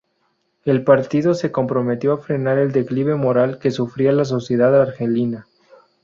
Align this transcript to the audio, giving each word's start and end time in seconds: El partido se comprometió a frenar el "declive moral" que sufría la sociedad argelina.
El 0.65 0.83
partido 0.83 1.35
se 1.35 1.51
comprometió 1.51 2.11
a 2.13 2.17
frenar 2.17 2.57
el 2.57 2.71
"declive 2.71 3.13
moral" 3.13 3.59
que 3.59 3.69
sufría 3.69 4.11
la 4.11 4.25
sociedad 4.25 4.81
argelina. 4.81 5.45